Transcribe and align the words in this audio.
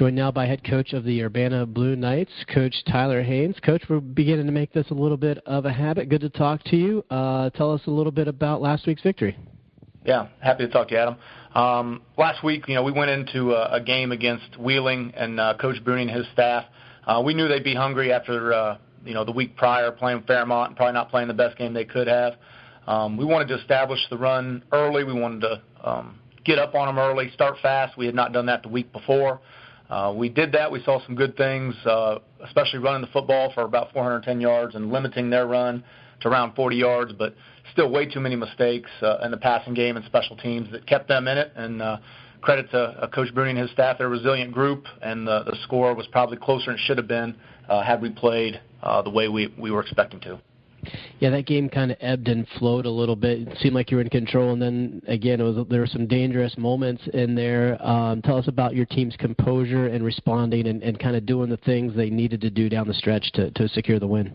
Joined 0.00 0.16
now 0.16 0.30
by 0.30 0.46
head 0.46 0.64
coach 0.64 0.94
of 0.94 1.04
the 1.04 1.22
Urbana 1.22 1.66
Blue 1.66 1.94
Knights, 1.94 2.32
Coach 2.54 2.74
Tyler 2.90 3.22
Haynes. 3.22 3.56
Coach, 3.62 3.82
we're 3.86 4.00
beginning 4.00 4.46
to 4.46 4.50
make 4.50 4.72
this 4.72 4.90
a 4.90 4.94
little 4.94 5.18
bit 5.18 5.36
of 5.44 5.66
a 5.66 5.72
habit. 5.74 6.08
Good 6.08 6.22
to 6.22 6.30
talk 6.30 6.64
to 6.68 6.76
you. 6.76 7.04
Uh, 7.10 7.50
tell 7.50 7.70
us 7.70 7.82
a 7.86 7.90
little 7.90 8.10
bit 8.10 8.26
about 8.26 8.62
last 8.62 8.86
week's 8.86 9.02
victory. 9.02 9.36
Yeah, 10.06 10.28
happy 10.42 10.64
to 10.64 10.72
talk 10.72 10.88
to 10.88 10.94
you, 10.94 11.00
Adam. 11.00 11.16
Um, 11.54 12.02
last 12.16 12.42
week, 12.42 12.66
you 12.66 12.76
know, 12.76 12.82
we 12.82 12.92
went 12.92 13.10
into 13.10 13.52
a, 13.52 13.74
a 13.74 13.80
game 13.82 14.10
against 14.10 14.58
Wheeling 14.58 15.12
and 15.14 15.38
uh, 15.38 15.58
Coach 15.60 15.84
Bruni 15.84 16.04
and 16.04 16.10
his 16.10 16.24
staff. 16.32 16.64
Uh, 17.06 17.20
we 17.22 17.34
knew 17.34 17.46
they'd 17.46 17.62
be 17.62 17.74
hungry 17.74 18.10
after, 18.10 18.54
uh, 18.54 18.78
you 19.04 19.12
know, 19.12 19.26
the 19.26 19.32
week 19.32 19.54
prior 19.54 19.92
playing 19.92 20.22
Fairmont 20.26 20.68
and 20.68 20.76
probably 20.78 20.94
not 20.94 21.10
playing 21.10 21.28
the 21.28 21.34
best 21.34 21.58
game 21.58 21.74
they 21.74 21.84
could 21.84 22.06
have. 22.06 22.36
Um, 22.86 23.18
we 23.18 23.26
wanted 23.26 23.48
to 23.48 23.60
establish 23.60 24.00
the 24.08 24.16
run 24.16 24.64
early. 24.72 25.04
We 25.04 25.12
wanted 25.12 25.42
to 25.42 25.62
um, 25.84 26.18
get 26.42 26.58
up 26.58 26.74
on 26.74 26.86
them 26.86 26.98
early, 26.98 27.30
start 27.34 27.56
fast. 27.60 27.98
We 27.98 28.06
had 28.06 28.14
not 28.14 28.32
done 28.32 28.46
that 28.46 28.62
the 28.62 28.70
week 28.70 28.94
before. 28.94 29.42
Uh, 29.90 30.12
we 30.16 30.28
did 30.28 30.52
that. 30.52 30.70
We 30.70 30.82
saw 30.84 31.04
some 31.04 31.16
good 31.16 31.36
things, 31.36 31.74
uh, 31.84 32.20
especially 32.44 32.78
running 32.78 33.00
the 33.00 33.08
football 33.08 33.52
for 33.52 33.62
about 33.62 33.92
410 33.92 34.40
yards 34.40 34.76
and 34.76 34.92
limiting 34.92 35.30
their 35.30 35.46
run 35.46 35.82
to 36.20 36.28
around 36.28 36.54
40 36.54 36.76
yards, 36.76 37.12
but 37.12 37.34
still 37.72 37.90
way 37.90 38.06
too 38.06 38.20
many 38.20 38.36
mistakes 38.36 38.90
uh, 39.02 39.18
in 39.24 39.32
the 39.32 39.36
passing 39.36 39.74
game 39.74 39.96
and 39.96 40.04
special 40.06 40.36
teams 40.36 40.70
that 40.70 40.86
kept 40.86 41.08
them 41.08 41.26
in 41.26 41.36
it. 41.36 41.52
And 41.56 41.82
uh, 41.82 41.96
credit 42.40 42.70
to 42.70 43.08
Coach 43.12 43.34
Bruni 43.34 43.50
and 43.50 43.58
his 43.58 43.70
staff. 43.70 43.98
They're 43.98 44.06
a 44.06 44.10
resilient 44.10 44.52
group, 44.52 44.84
and 45.02 45.26
the, 45.26 45.44
the 45.44 45.56
score 45.64 45.94
was 45.94 46.06
probably 46.06 46.36
closer 46.36 46.66
than 46.66 46.76
it 46.76 46.80
should 46.84 46.98
have 46.98 47.08
been 47.08 47.36
uh, 47.68 47.82
had 47.82 48.00
we 48.00 48.10
played 48.10 48.60
uh, 48.82 49.02
the 49.02 49.10
way 49.10 49.28
we, 49.28 49.52
we 49.58 49.70
were 49.70 49.80
expecting 49.80 50.20
to. 50.20 50.40
Yeah, 51.18 51.30
that 51.30 51.46
game 51.46 51.68
kind 51.68 51.90
of 51.90 51.98
ebbed 52.00 52.28
and 52.28 52.46
flowed 52.58 52.86
a 52.86 52.90
little 52.90 53.16
bit. 53.16 53.46
It 53.46 53.58
seemed 53.58 53.74
like 53.74 53.90
you 53.90 53.98
were 53.98 54.02
in 54.02 54.10
control, 54.10 54.52
and 54.52 54.60
then 54.60 55.02
again, 55.06 55.40
it 55.40 55.44
was 55.44 55.66
there 55.68 55.80
were 55.80 55.86
some 55.86 56.06
dangerous 56.06 56.56
moments 56.56 57.02
in 57.12 57.34
there. 57.34 57.80
Um, 57.86 58.22
tell 58.22 58.36
us 58.36 58.48
about 58.48 58.74
your 58.74 58.86
team's 58.86 59.16
composure 59.16 59.86
and 59.86 60.04
responding, 60.04 60.66
and, 60.66 60.82
and 60.82 60.98
kind 60.98 61.16
of 61.16 61.26
doing 61.26 61.50
the 61.50 61.58
things 61.58 61.94
they 61.94 62.10
needed 62.10 62.40
to 62.42 62.50
do 62.50 62.68
down 62.68 62.88
the 62.88 62.94
stretch 62.94 63.30
to 63.32 63.50
to 63.52 63.68
secure 63.68 63.98
the 63.98 64.06
win. 64.06 64.34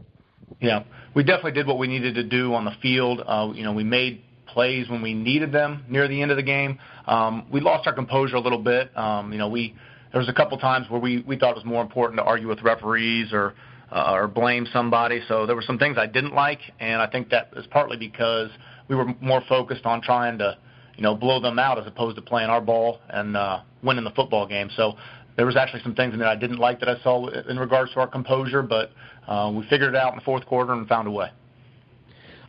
Yeah, 0.62 0.84
we 1.14 1.24
definitely 1.24 1.54
did 1.54 1.68
what 1.68 1.78
we 1.78 1.88
needed 1.88 2.16
to 2.16 2.24
do 2.24 2.54
on 2.54 2.66
the 2.66 2.74
field. 2.82 3.22
Uh, 3.26 3.52
you 3.54 3.64
know, 3.64 3.74
we 3.74 3.84
made 3.84 4.22
plays 4.48 4.88
when 4.90 5.02
we 5.02 5.14
needed 5.14 5.52
them 5.52 5.84
near 5.90 6.08
the 6.08 6.22
end 6.22 6.32
of 6.32 6.38
the 6.38 6.44
game. 6.44 6.80
Um, 7.08 7.48
we 7.52 7.60
lost 7.60 7.88
our 7.88 7.94
composure 7.94 8.36
a 8.36 8.40
little 8.40 8.62
bit. 8.62 8.96
Um, 8.98 9.32
you 9.32 9.38
know, 9.38 9.50
we 9.50 9.76
there 10.12 10.20
was 10.20 10.30
a 10.30 10.34
couple 10.34 10.58
times 10.58 10.90
where 10.90 11.00
we 11.00 11.22
we 11.22 11.38
thought 11.38 11.52
it 11.52 11.56
was 11.56 11.66
more 11.66 11.82
important 11.82 12.20
to 12.20 12.24
argue 12.24 12.48
with 12.48 12.62
referees 12.62 13.34
or 13.34 13.54
uh, 13.92 14.14
or 14.14 14.28
blame 14.28 14.68
somebody. 14.72 15.22
So 15.28 15.46
there 15.46 15.56
were 15.56 15.62
some 15.62 15.78
things 15.78 15.98
I 15.98 16.08
didn't 16.08 16.34
like, 16.34 16.60
and 16.80 17.02
I 17.02 17.08
think 17.08 17.30
that 17.30 17.52
is 17.56 17.66
partly 17.68 17.98
because 17.98 18.50
we 18.88 18.96
were 18.96 19.06
more 19.22 19.42
focused 19.48 19.86
on 19.86 20.02
trying 20.02 20.38
to, 20.40 20.58
you 20.96 21.04
know, 21.04 21.16
blow 21.16 21.40
them 21.40 21.60
out 21.60 21.80
as 21.80 21.88
opposed 21.88 22.16
to 22.18 22.22
playing 22.22 22.50
our 22.50 22.62
ball 22.62 23.00
and 23.10 23.36
uh, 23.36 23.62
winning 23.84 24.04
the 24.04 24.12
football 24.12 24.48
game. 24.48 24.70
So 24.76 24.96
there 25.36 25.46
was 25.46 25.56
actually 25.56 25.84
some 25.84 25.96
things 25.96 26.14
in 26.14 26.20
there 26.20 26.28
I 26.28 26.36
didn't 26.36 26.60
like 26.60 26.80
that 26.80 26.90
I 26.90 27.02
saw 27.04 27.28
in 27.28 27.60
regards 27.60 27.94
to 27.94 28.00
our 28.00 28.08
composure, 28.08 28.62
but 28.62 28.92
uh, 29.28 29.52
we 29.54 29.68
figured 29.68 29.94
it 29.94 29.96
out 29.96 30.14
in 30.14 30.20
the 30.20 30.26
fourth 30.26 30.46
quarter 30.46 30.74
and 30.74 30.88
found 30.88 31.08
a 31.08 31.12
way. 31.12 31.30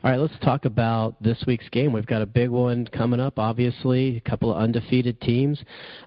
All 0.06 0.12
right, 0.12 0.20
let's 0.20 0.38
talk 0.44 0.66
about 0.66 1.20
this 1.20 1.42
week's 1.48 1.68
game. 1.70 1.92
We've 1.92 2.06
got 2.06 2.22
a 2.22 2.26
big 2.26 2.48
one 2.48 2.86
coming 2.86 3.18
up, 3.18 3.40
obviously, 3.40 4.16
a 4.16 4.20
couple 4.20 4.52
of 4.54 4.62
undefeated 4.62 5.20
teams 5.20 5.60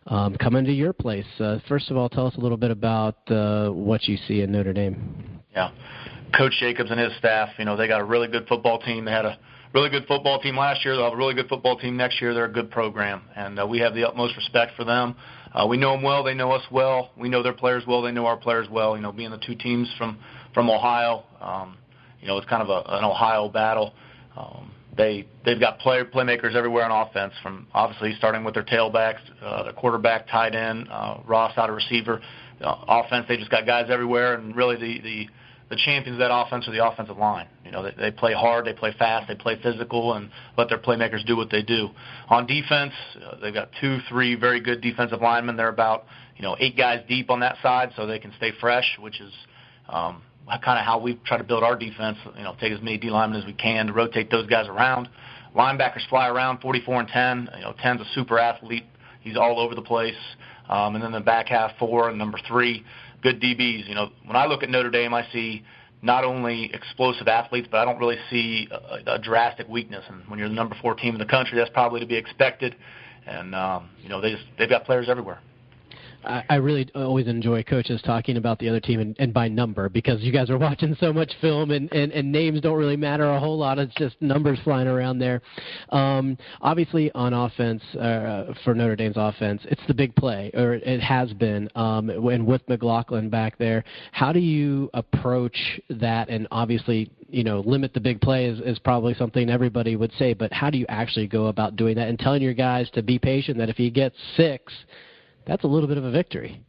um, 0.08 0.38
coming 0.38 0.64
to 0.64 0.72
your 0.72 0.94
place. 0.94 1.26
Uh, 1.38 1.60
first 1.68 1.92
of 1.92 1.98
all, 1.98 2.08
tell 2.08 2.26
us 2.26 2.34
a 2.38 2.40
little 2.40 2.56
bit 2.56 2.72
about 2.72 3.18
uh, 3.30 3.72
what 3.72 4.06
you 4.06 4.16
see 4.26 4.40
in 4.40 4.54
Notre 4.54 4.72
Dame. 4.72 5.42
Yeah. 5.54 5.72
Coach 6.34 6.54
Jacobs 6.62 6.90
and 6.92 6.98
his 6.98 7.12
staff, 7.18 7.50
you 7.58 7.66
know, 7.66 7.76
they 7.76 7.90
got 7.90 8.00
a 8.00 8.06
really 8.06 8.30
good 8.30 8.48
football 8.48 8.80
team. 8.80 9.04
They 9.04 9.12
had 9.12 9.26
a 9.26 9.38
really 9.74 9.90
good 9.90 10.06
football 10.08 10.40
team 10.40 10.56
last 10.56 10.86
year. 10.86 10.96
They'll 10.96 11.04
have 11.04 11.14
a 11.14 11.18
really 11.18 11.34
good 11.34 11.50
football 11.50 11.78
team 11.78 11.98
next 11.98 12.22
year. 12.22 12.34
They're 12.34 12.46
a 12.46 12.54
good 12.54 12.72
program, 12.72 13.24
and 13.36 13.60
uh, 13.60 13.68
we 13.68 13.80
have 13.80 13.94
the 13.96 14.08
utmost 14.08 14.38
respect 14.38 14.78
for 14.78 14.86
them. 14.86 15.14
Uh, 15.54 15.68
we 15.68 15.76
know 15.76 15.92
them 15.92 16.04
well. 16.04 16.24
They 16.24 16.36
know 16.36 16.54
us 16.54 16.64
well. 16.72 17.12
We 17.18 17.28
know 17.28 17.44
their 17.44 17.52
players 17.52 17.84
well. 17.86 18.02
They 18.02 18.14
know 18.14 18.28
our 18.28 18.38
players 18.38 18.70
well. 18.72 18.96
You 18.96 19.02
know, 19.02 19.12
being 19.12 19.32
the 19.32 19.40
two 19.46 19.56
teams 19.56 19.94
from 19.98 20.20
from 20.54 20.70
Ohio, 20.70 21.26
um, 21.42 21.76
you 22.22 22.28
know, 22.28 22.38
it's 22.38 22.48
kind 22.48 22.62
of 22.62 22.70
a, 22.70 22.98
an 22.98 23.04
Ohio 23.04 23.50
battle. 23.50 23.94
Um, 24.36 24.72
they 24.98 25.28
they've 25.46 25.60
got 25.60 25.80
play, 25.80 26.04
playmakers 26.04 26.56
everywhere 26.56 26.90
on 26.90 27.08
offense, 27.08 27.34
from 27.42 27.68
obviously 27.74 28.14
starting 28.18 28.44
with 28.44 28.54
their 28.54 28.64
tailbacks, 28.64 29.20
uh, 29.42 29.64
their 29.64 29.74
quarterback, 29.74 30.28
tight 30.28 30.56
end, 30.56 30.88
uh, 30.92 31.20
Ross 31.26 31.58
out 31.58 31.70
of 31.70 31.76
receiver. 31.76 32.22
Uh, 32.62 32.76
offense, 32.88 33.26
they 33.30 33.38
just 33.38 33.50
got 33.50 33.66
guys 33.66 33.88
everywhere, 33.90 34.36
and 34.36 34.56
really 34.56 34.76
the 34.76 35.02
the 35.02 35.28
the 35.70 35.76
champions 35.76 36.16
of 36.16 36.20
that 36.20 36.36
offense 36.36 36.68
are 36.68 36.72
the 36.72 36.86
offensive 36.86 37.18
line. 37.18 37.48
You 37.64 37.72
know, 37.72 37.84
they, 37.84 37.94
they 37.98 38.12
play 38.12 38.34
hard, 38.34 38.66
they 38.66 38.74
play 38.74 38.94
fast, 38.98 39.28
they 39.28 39.36
play 39.36 39.58
physical, 39.62 40.14
and 40.14 40.32
let 40.58 40.68
their 40.68 40.80
playmakers 40.80 41.26
do 41.26 41.38
what 41.38 41.52
they 41.52 41.62
do. 41.62 41.90
On 42.28 42.48
defense, 42.48 42.94
uh, 43.24 43.36
they've 43.40 43.54
got 43.54 43.70
two, 43.80 44.00
three 44.10 44.36
very 44.36 44.60
good 44.60 44.82
defensive 44.82 45.22
linemen. 45.22 45.56
They're 45.56 45.70
about 45.70 46.06
you 46.36 46.44
know 46.44 46.58
eight 46.60 46.76
guys 46.76 47.04
deep 47.08 47.30
on 47.30 47.40
that 47.42 47.56
side, 47.62 47.92
so 47.96 48.06
they 48.06 48.20
can 48.20 48.34
stay 48.38 48.52
fresh, 48.60 48.98
which 49.00 49.22
is 49.22 49.32
um, 49.88 50.22
kind 50.48 50.80
of 50.80 50.86
how 50.86 51.00
we 51.00 51.20
try 51.26 51.38
to 51.38 51.44
build 51.44 51.64
our 51.64 51.76
defense. 51.76 52.18
You 52.38 52.44
know, 52.44 52.56
take 52.60 52.72
as 52.72 52.82
many 52.82 52.98
D 52.98 53.10
linemen 53.10 53.40
as 53.40 53.46
we 53.46 53.54
can 53.54 53.88
to 53.88 53.94
rotate 53.94 54.32
those 54.32 54.48
guys 54.48 54.68
around. 54.68 55.10
Linebackers 55.56 56.08
fly 56.10 56.28
around 56.28 56.62
44 56.62 57.02
and 57.02 57.10
10. 57.10 57.50
You 57.58 57.62
know, 57.62 57.74
10's 57.84 58.02
a 58.02 58.06
super 58.14 58.38
athlete. 58.40 58.86
He's 59.22 59.38
all 59.38 59.60
over 59.60 59.76
the 59.76 59.82
place. 59.82 60.16
Um, 60.70 60.96
and 60.96 61.04
then 61.04 61.12
the 61.12 61.20
back 61.20 61.48
half 61.48 61.72
four 61.80 62.10
and 62.10 62.18
number 62.18 62.40
three, 62.48 62.84
good 63.24 63.42
DBs. 63.42 63.88
You 63.88 63.96
know, 63.96 64.10
when 64.26 64.36
I 64.36 64.46
look 64.46 64.64
at 64.64 64.70
Notre 64.70 64.92
Dame, 64.92 65.14
I 65.14 65.28
see 65.32 65.64
not 66.02 66.24
only 66.24 66.72
explosive 66.74 67.28
athletes, 67.28 67.68
but 67.70 67.80
I 67.80 67.86
don't 67.86 68.00
really 68.00 68.18
see 68.30 68.70
a, 68.72 69.16
a 69.16 69.20
drastic 69.20 69.68
weakness. 69.68 70.04
And 70.08 70.22
when 70.28 70.40
you're 70.40 70.48
the 70.48 70.56
number 70.56 70.76
four 70.82 70.96
team 70.96 71.16
in 71.16 71.20
the 71.20 71.26
country, 71.26 71.58
that's 71.58 71.72
probably 71.72 72.00
to 72.00 72.06
be 72.06 72.16
expected. 72.16 72.76
And 73.26 73.54
um, 73.54 73.90
you 74.02 74.10
know, 74.10 74.22
they 74.22 74.32
just 74.32 74.44
they've 74.58 74.70
got 74.70 74.86
players 74.86 75.10
everywhere. 75.10 75.40
I, 76.24 76.44
I 76.50 76.56
really 76.56 76.90
always 76.96 77.28
enjoy 77.28 77.64
coaches 77.64 78.02
talking 78.04 78.38
about 78.38 78.60
the 78.60 78.70
other 78.70 78.80
team 78.80 79.00
and, 79.00 79.16
and 79.20 79.34
by 79.34 79.48
number 79.48 79.90
because 79.90 80.22
you 80.22 80.32
guys 80.32 80.50
are 80.50 80.58
watching 80.60 80.96
so 81.00 81.14
much 81.14 81.32
film 81.42 81.72
and, 81.72 81.92
and, 81.94 82.12
and 82.12 82.32
names 82.32 82.62
don't 82.62 82.78
really 82.78 82.98
matter 82.98 83.30
a 83.30 83.40
whole 83.40 83.58
lot. 83.58 83.80
It's 83.80 83.94
just 83.96 84.22
numbers 84.22 84.60
flying 84.64 84.88
around 84.88 85.20
there. 85.20 85.42
Um, 85.90 86.38
obviously, 86.62 87.12
on 87.14 87.34
offense 87.34 87.84
uh, 87.96 88.54
for 88.64 88.74
Notre 88.74 88.96
Dame's 88.96 89.18
offense, 89.18 89.62
it's 89.66 89.82
the 89.88 89.94
big 89.94 90.16
play, 90.16 90.52
or 90.54 90.74
it 90.74 91.02
has 91.02 91.34
been. 91.34 91.70
Um, 91.76 92.10
and 92.10 92.46
with 92.46 92.62
McLaughlin 92.68 93.30
back 93.30 93.58
there, 93.58 93.84
how 94.12 94.32
do 94.32 94.40
you 94.40 94.90
approach 94.94 95.80
that? 95.90 96.30
And 96.30 96.48
obviously, 96.52 97.12
you 97.30 97.44
know, 97.44 97.62
limit 97.62 97.94
the 97.94 98.00
big 98.00 98.22
play 98.22 98.46
is, 98.46 98.60
is 98.62 98.80
probably 98.80 99.14
something 99.14 99.50
everybody 99.50 99.96
would 99.96 100.12
say. 100.18 100.34
But 100.34 100.52
how 100.52 100.70
do 100.70 100.78
you 100.78 100.86
actually 100.90 101.28
go 101.28 101.48
about 101.48 101.76
doing 101.76 101.96
that 101.96 102.10
and 102.10 102.18
telling 102.18 102.42
your 102.42 102.54
guys 102.54 102.90
to 102.92 103.02
be 103.02 103.20
patient? 103.20 103.58
That 103.58 103.70
if 103.70 103.78
he 103.78 103.90
gets 103.90 104.16
six 104.36 104.74
that's 105.50 105.64
a 105.64 105.68
little 105.68 105.88
bit 105.88 105.98
of 105.98 106.04
a 106.04 106.12
victory. 106.12 106.64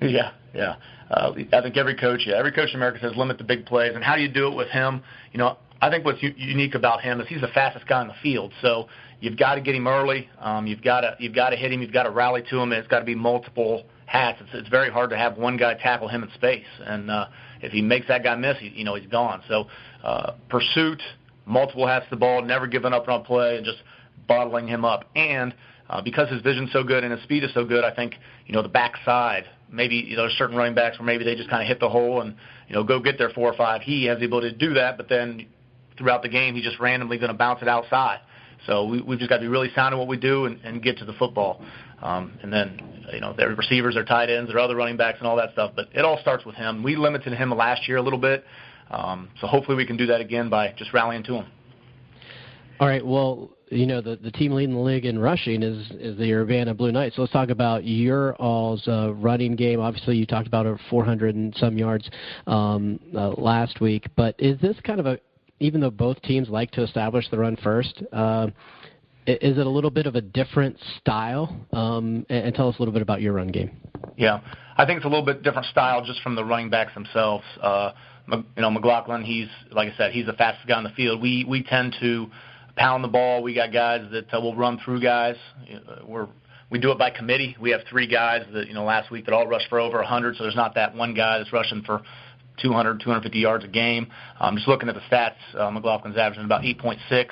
Yeah, 0.00 0.32
yeah. 0.52 0.76
Uh, 1.10 1.32
I 1.52 1.62
think 1.62 1.76
every 1.76 1.94
coach, 1.94 2.22
yeah, 2.26 2.36
every 2.36 2.52
coach 2.52 2.70
in 2.70 2.76
America 2.76 2.98
says 3.00 3.16
limit 3.16 3.38
the 3.38 3.44
big 3.44 3.64
plays. 3.64 3.92
And 3.94 4.02
how 4.02 4.16
do 4.16 4.22
you 4.22 4.28
do 4.28 4.48
it 4.48 4.56
with 4.56 4.68
him? 4.68 5.02
You 5.32 5.38
know, 5.38 5.56
I 5.80 5.88
think 5.90 6.04
what's 6.04 6.22
u- 6.22 6.34
unique 6.36 6.74
about 6.74 7.00
him 7.00 7.20
is 7.20 7.28
he's 7.28 7.40
the 7.40 7.48
fastest 7.48 7.86
guy 7.86 8.02
in 8.02 8.08
the 8.08 8.14
field. 8.22 8.52
So 8.60 8.88
you've 9.20 9.38
got 9.38 9.54
to 9.54 9.60
get 9.60 9.74
him 9.74 9.86
early. 9.86 10.28
Um, 10.40 10.66
you've 10.66 10.82
got 10.82 11.02
to 11.02 11.16
you've 11.20 11.34
got 11.34 11.50
to 11.50 11.56
hit 11.56 11.72
him. 11.72 11.80
You've 11.80 11.92
got 11.92 12.04
to 12.04 12.10
rally 12.10 12.42
to 12.50 12.56
him. 12.58 12.72
And 12.72 12.74
it's 12.74 12.88
got 12.88 12.98
to 13.00 13.04
be 13.04 13.14
multiple 13.14 13.84
hats. 14.06 14.40
It's, 14.40 14.50
it's 14.52 14.68
very 14.68 14.90
hard 14.90 15.10
to 15.10 15.16
have 15.16 15.38
one 15.38 15.56
guy 15.56 15.74
tackle 15.74 16.08
him 16.08 16.22
in 16.22 16.30
space. 16.32 16.66
And 16.84 17.10
uh, 17.10 17.26
if 17.62 17.72
he 17.72 17.82
makes 17.82 18.08
that 18.08 18.24
guy 18.24 18.34
miss, 18.34 18.58
he, 18.58 18.68
you 18.68 18.84
know, 18.84 18.94
he's 18.96 19.08
gone. 19.08 19.42
So 19.48 19.68
uh, 20.02 20.32
pursuit, 20.48 21.02
multiple 21.46 21.86
hats 21.86 22.06
to 22.06 22.10
the 22.10 22.16
ball, 22.16 22.42
never 22.42 22.66
giving 22.66 22.92
up 22.92 23.08
on 23.08 23.24
play, 23.24 23.56
and 23.56 23.64
just 23.64 23.78
bottling 24.26 24.66
him 24.66 24.84
up. 24.84 25.04
And 25.14 25.54
uh, 25.88 26.00
because 26.00 26.30
his 26.30 26.42
vision's 26.42 26.72
so 26.72 26.82
good 26.82 27.04
and 27.04 27.12
his 27.12 27.22
speed 27.22 27.44
is 27.44 27.52
so 27.54 27.64
good, 27.64 27.84
I 27.84 27.94
think 27.94 28.14
you 28.46 28.54
know 28.54 28.62
the 28.62 28.68
backside. 28.68 29.44
Maybe 29.70 29.96
you 29.96 30.16
know 30.16 30.22
there's 30.22 30.36
certain 30.38 30.56
running 30.56 30.74
backs 30.74 30.98
where 30.98 31.06
maybe 31.06 31.24
they 31.24 31.34
just 31.34 31.50
kind 31.50 31.62
of 31.62 31.68
hit 31.68 31.80
the 31.80 31.88
hole 31.88 32.20
and 32.20 32.36
you 32.68 32.74
know 32.74 32.84
go 32.84 33.00
get 33.00 33.18
their 33.18 33.30
four 33.30 33.50
or 33.50 33.56
five. 33.56 33.82
He 33.82 34.04
has 34.06 34.18
the 34.18 34.26
ability 34.26 34.52
to 34.52 34.56
do 34.56 34.74
that, 34.74 34.96
but 34.96 35.08
then 35.08 35.46
throughout 35.98 36.22
the 36.22 36.28
game 36.28 36.54
he's 36.54 36.64
just 36.64 36.80
randomly 36.80 37.18
going 37.18 37.30
to 37.30 37.36
bounce 37.36 37.62
it 37.62 37.68
outside. 37.68 38.20
So 38.66 38.86
we, 38.86 39.00
we've 39.02 39.18
just 39.18 39.28
got 39.28 39.36
to 39.36 39.42
be 39.42 39.48
really 39.48 39.70
sound 39.74 39.92
in 39.92 39.98
what 39.98 40.08
we 40.08 40.16
do 40.16 40.46
and, 40.46 40.60
and 40.64 40.82
get 40.82 40.98
to 40.98 41.04
the 41.04 41.12
football. 41.14 41.62
Um, 42.02 42.38
and 42.42 42.52
then 42.52 43.06
you 43.12 43.20
know 43.20 43.34
their 43.34 43.54
receivers, 43.54 43.94
their 43.94 44.04
tight 44.04 44.30
ends, 44.30 44.50
their 44.50 44.58
other 44.58 44.76
running 44.76 44.96
backs, 44.96 45.18
and 45.18 45.28
all 45.28 45.36
that 45.36 45.52
stuff. 45.52 45.72
But 45.76 45.88
it 45.92 46.04
all 46.04 46.18
starts 46.20 46.44
with 46.44 46.54
him. 46.54 46.82
We 46.82 46.96
limited 46.96 47.32
him 47.34 47.50
last 47.50 47.88
year 47.88 47.98
a 47.98 48.02
little 48.02 48.18
bit, 48.18 48.44
um, 48.90 49.30
so 49.40 49.46
hopefully 49.46 49.76
we 49.76 49.86
can 49.86 49.96
do 49.96 50.06
that 50.06 50.20
again 50.20 50.50
by 50.50 50.74
just 50.76 50.92
rallying 50.92 51.22
to 51.24 51.34
him. 51.34 51.46
All 52.80 52.88
right. 52.88 53.04
Well, 53.04 53.50
you 53.70 53.86
know 53.86 54.00
the 54.00 54.16
the 54.16 54.30
team 54.30 54.52
leading 54.52 54.74
the 54.74 54.80
league 54.80 55.04
in 55.04 55.18
rushing 55.18 55.62
is 55.62 55.90
is 55.92 56.16
the 56.18 56.32
Urbana 56.32 56.74
Blue 56.74 56.92
Knights. 56.92 57.16
So 57.16 57.22
let's 57.22 57.32
talk 57.32 57.48
about 57.48 57.84
your 57.84 58.34
all's 58.36 58.86
uh, 58.86 59.12
running 59.14 59.56
game. 59.56 59.80
Obviously, 59.80 60.16
you 60.16 60.26
talked 60.26 60.46
about 60.46 60.66
over 60.66 60.80
400 60.90 61.34
and 61.34 61.54
some 61.56 61.78
yards 61.78 62.08
um, 62.46 63.00
uh, 63.16 63.30
last 63.30 63.80
week, 63.80 64.06
but 64.16 64.34
is 64.38 64.60
this 64.60 64.76
kind 64.84 65.00
of 65.00 65.06
a 65.06 65.18
even 65.60 65.80
though 65.80 65.90
both 65.90 66.20
teams 66.22 66.48
like 66.48 66.70
to 66.72 66.82
establish 66.82 67.28
the 67.30 67.38
run 67.38 67.56
first? 67.56 68.02
Uh, 68.12 68.48
is 69.26 69.56
it 69.56 69.66
a 69.66 69.70
little 69.70 69.90
bit 69.90 70.06
of 70.06 70.16
a 70.16 70.20
different 70.20 70.76
style? 70.98 71.56
Um, 71.72 72.26
and, 72.28 72.46
and 72.46 72.54
tell 72.54 72.68
us 72.68 72.76
a 72.78 72.82
little 72.82 72.92
bit 72.92 73.02
about 73.02 73.22
your 73.22 73.32
run 73.32 73.48
game. 73.48 73.70
Yeah, 74.16 74.40
I 74.76 74.84
think 74.84 74.98
it's 74.98 75.06
a 75.06 75.08
little 75.08 75.24
bit 75.24 75.42
different 75.42 75.66
style 75.68 76.04
just 76.04 76.20
from 76.20 76.34
the 76.34 76.44
running 76.44 76.68
backs 76.68 76.92
themselves. 76.94 77.44
Uh, 77.60 77.92
you 78.28 78.44
know, 78.56 78.70
McLaughlin, 78.70 79.22
he's 79.22 79.48
like 79.70 79.92
I 79.92 79.96
said, 79.96 80.12
he's 80.12 80.26
the 80.26 80.32
fastest 80.34 80.68
guy 80.68 80.76
on 80.76 80.84
the 80.84 80.90
field. 80.90 81.22
We 81.22 81.44
we 81.44 81.62
tend 81.62 81.96
to 82.00 82.26
pound 82.76 83.04
the 83.04 83.08
ball. 83.08 83.42
We 83.42 83.54
got 83.54 83.72
guys 83.72 84.06
that 84.12 84.32
uh, 84.32 84.40
will 84.40 84.56
run 84.56 84.78
through 84.84 85.00
guys. 85.00 85.36
We're 86.06 86.28
we 86.70 86.78
do 86.78 86.90
it 86.90 86.98
by 86.98 87.10
committee. 87.10 87.56
We 87.60 87.70
have 87.70 87.82
three 87.88 88.06
guys 88.06 88.46
that 88.52 88.66
you 88.66 88.74
know 88.74 88.84
last 88.84 89.10
week 89.10 89.26
that 89.26 89.34
all 89.34 89.46
rushed 89.46 89.68
for 89.68 89.78
over 89.78 89.98
100, 89.98 90.36
so 90.36 90.42
there's 90.44 90.56
not 90.56 90.74
that 90.74 90.94
one 90.94 91.14
guy 91.14 91.38
that's 91.38 91.52
rushing 91.52 91.82
for 91.82 92.02
200, 92.62 93.00
250 93.00 93.38
yards 93.38 93.64
a 93.64 93.68
game. 93.68 94.08
Um, 94.40 94.56
just 94.56 94.68
looking 94.68 94.88
at 94.88 94.94
the 94.94 95.00
stats, 95.02 95.34
uh, 95.54 95.70
McLaughlin's 95.70 96.16
averaging 96.16 96.44
about 96.44 96.62
8.6. 96.62 97.28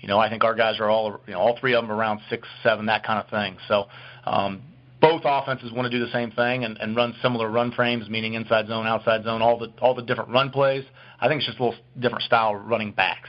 You 0.00 0.08
know, 0.08 0.18
I 0.18 0.30
think 0.30 0.44
our 0.44 0.54
guys 0.54 0.80
are 0.80 0.88
all, 0.88 1.20
you 1.26 1.34
know, 1.34 1.40
all 1.40 1.58
three 1.60 1.74
of 1.74 1.84
them 1.84 1.92
around 1.92 2.20
six, 2.30 2.48
seven, 2.62 2.86
that 2.86 3.04
kind 3.04 3.22
of 3.22 3.28
thing. 3.28 3.58
So 3.68 3.86
um, 4.24 4.62
both 5.00 5.22
offenses 5.24 5.72
want 5.72 5.90
to 5.90 5.98
do 5.98 6.04
the 6.04 6.10
same 6.12 6.30
thing 6.30 6.64
and, 6.64 6.78
and 6.78 6.96
run 6.96 7.14
similar 7.22 7.50
run 7.50 7.72
frames, 7.72 8.08
meaning 8.08 8.34
inside 8.34 8.68
zone, 8.68 8.86
outside 8.86 9.24
zone, 9.24 9.42
all 9.42 9.58
the 9.58 9.72
all 9.80 9.94
the 9.94 10.02
different 10.02 10.30
run 10.30 10.50
plays. 10.50 10.84
I 11.20 11.28
think 11.28 11.38
it's 11.38 11.46
just 11.46 11.58
a 11.58 11.64
little 11.64 11.78
different 11.98 12.24
style 12.24 12.54
running 12.54 12.92
backs. 12.92 13.28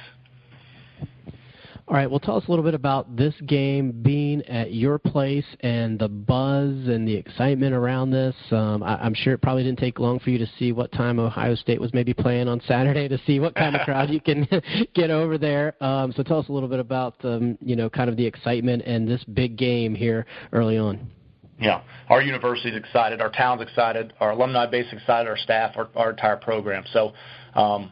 All 1.91 1.97
right, 1.97 2.09
well, 2.09 2.21
tell 2.21 2.37
us 2.37 2.45
a 2.47 2.49
little 2.49 2.63
bit 2.63 2.73
about 2.73 3.17
this 3.17 3.33
game 3.47 3.91
being 3.91 4.41
at 4.43 4.73
your 4.73 4.97
place 4.97 5.43
and 5.59 5.99
the 5.99 6.07
buzz 6.07 6.69
and 6.87 7.05
the 7.05 7.13
excitement 7.13 7.73
around 7.73 8.11
this. 8.11 8.33
Um, 8.49 8.81
I, 8.81 8.95
I'm 8.95 9.13
sure 9.13 9.33
it 9.33 9.41
probably 9.41 9.63
didn't 9.63 9.79
take 9.79 9.99
long 9.99 10.17
for 10.17 10.29
you 10.29 10.37
to 10.37 10.47
see 10.57 10.71
what 10.71 10.93
time 10.93 11.19
Ohio 11.19 11.53
State 11.53 11.81
was 11.81 11.93
maybe 11.93 12.13
playing 12.13 12.47
on 12.47 12.61
Saturday 12.65 13.09
to 13.09 13.19
see 13.27 13.41
what 13.41 13.55
kind 13.55 13.75
of 13.75 13.81
crowd 13.81 14.09
you 14.09 14.21
can 14.21 14.47
get 14.95 15.11
over 15.11 15.37
there. 15.37 15.75
Um, 15.83 16.13
so 16.13 16.23
tell 16.23 16.39
us 16.39 16.47
a 16.47 16.53
little 16.53 16.69
bit 16.69 16.79
about, 16.79 17.15
um, 17.25 17.57
you 17.59 17.75
know, 17.75 17.89
kind 17.89 18.09
of 18.09 18.15
the 18.15 18.25
excitement 18.25 18.83
and 18.85 19.05
this 19.05 19.25
big 19.25 19.57
game 19.57 19.93
here 19.93 20.25
early 20.53 20.77
on. 20.77 21.11
Yeah, 21.59 21.81
our 22.07 22.21
university's 22.21 22.77
excited, 22.77 23.19
our 23.19 23.31
town's 23.31 23.61
excited, 23.61 24.13
our 24.21 24.31
alumni 24.31 24.65
base 24.65 24.87
excited, 24.93 25.27
our 25.27 25.35
staff, 25.35 25.75
our, 25.75 25.89
our 25.97 26.11
entire 26.11 26.37
program. 26.37 26.85
So 26.93 27.11
um, 27.53 27.91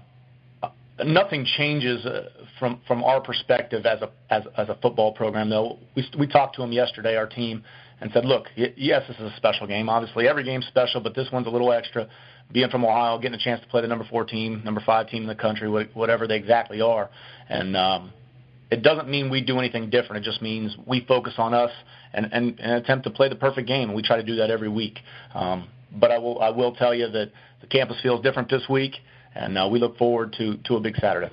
nothing 1.06 1.46
changes 1.58 2.06
uh, 2.06 2.30
from 2.60 2.82
from 2.88 3.04
our 3.04 3.22
perspective 3.22 3.86
as 3.86 4.02
a 4.02 4.10
as, 4.30 4.44
a 4.70 4.78
football 4.82 5.14
program. 5.14 5.50
Though 5.50 5.80
we 5.96 6.08
we 6.18 6.28
talked 6.28 6.56
to 6.56 6.62
them 6.62 6.72
yesterday, 6.72 7.16
our 7.16 7.28
team, 7.28 7.64
and 8.02 8.12
said, 8.12 8.26
look, 8.26 8.48
yes, 8.56 9.04
this 9.08 9.18
is 9.18 9.32
a 9.32 9.36
special 9.38 9.68
game. 9.68 9.90
Obviously, 9.90 10.28
every 10.28 10.44
game's 10.44 10.66
special, 10.68 11.02
but 11.02 11.16
this 11.16 11.28
one's 11.32 11.48
a 11.48 11.50
little 11.50 11.72
extra. 11.72 12.08
Being 12.52 12.70
from 12.70 12.84
Ohio, 12.84 13.20
getting 13.20 13.40
a 13.40 13.44
chance 13.44 13.62
to 13.62 13.68
play 13.68 13.82
the 13.82 13.88
number 13.88 14.06
four 14.10 14.26
team, 14.26 14.64
number 14.66 14.82
five 14.84 15.08
team 15.08 15.22
in 15.22 15.28
the 15.28 15.36
country, 15.36 15.70
whatever 15.94 16.26
they 16.26 16.36
exactly 16.36 16.82
are, 16.82 17.10
and 17.48 17.78
um, 17.78 18.12
it 18.72 18.82
doesn't 18.82 19.08
mean 19.08 19.30
we 19.30 19.42
do 19.42 19.60
anything 19.60 19.90
different. 19.90 20.26
It 20.26 20.30
just 20.30 20.42
means 20.42 20.76
we 20.88 21.06
focus 21.08 21.36
on 21.38 21.54
us 21.54 21.72
and, 22.14 22.28
and, 22.32 22.60
and 22.60 22.72
attempt 22.74 23.04
to 23.06 23.12
play 23.12 23.30
the 23.30 23.36
perfect 23.36 23.68
game, 23.68 23.90
and 23.90 23.96
we 23.96 24.02
try 24.02 24.18
to 24.18 24.24
do 24.24 24.38
that 24.38 24.50
every 24.50 24.70
week. 24.70 25.00
Um, 25.36 25.68
but 25.92 26.12
I 26.12 26.18
will 26.18 26.40
I 26.40 26.50
will 26.50 26.74
tell 26.74 26.94
you 26.94 27.08
that 27.10 27.32
the 27.62 27.68
campus 27.68 27.98
feels 28.02 28.22
different 28.22 28.50
this 28.50 28.68
week 28.70 28.96
and 29.36 29.58
uh, 29.58 29.68
we 29.72 29.80
look 29.80 29.98
forward 29.98 30.34
to 30.38 30.58
to 30.66 30.76
a 30.76 30.80
big 30.80 30.96
Saturday. 30.98 31.32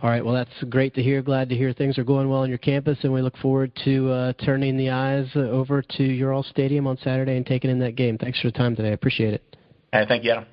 All 0.00 0.08
right. 0.08 0.24
Well, 0.24 0.34
that's 0.34 0.64
great 0.68 0.94
to 0.94 1.02
hear. 1.02 1.22
Glad 1.22 1.48
to 1.48 1.56
hear 1.56 1.72
things 1.72 1.98
are 1.98 2.04
going 2.04 2.28
well 2.28 2.42
on 2.42 2.48
your 2.48 2.58
campus, 2.58 2.98
and 3.02 3.12
we 3.12 3.20
look 3.20 3.36
forward 3.38 3.72
to 3.84 4.10
uh, 4.10 4.32
turning 4.44 4.76
the 4.76 4.90
eyes 4.90 5.28
over 5.34 5.82
to 5.82 6.04
your 6.04 6.28
Ural 6.28 6.44
Stadium 6.44 6.86
on 6.86 6.96
Saturday 6.98 7.36
and 7.36 7.44
taking 7.44 7.68
in 7.68 7.80
that 7.80 7.96
game. 7.96 8.16
Thanks 8.16 8.40
for 8.40 8.48
the 8.48 8.56
time 8.56 8.76
today. 8.76 8.90
I 8.90 8.92
appreciate 8.92 9.34
it. 9.34 9.56
Hey, 9.92 10.04
thank 10.06 10.22
you, 10.22 10.30
Adam. 10.30 10.46